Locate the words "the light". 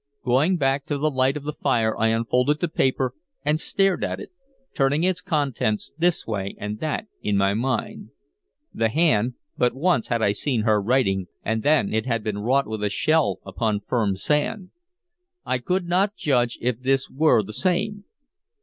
0.97-1.37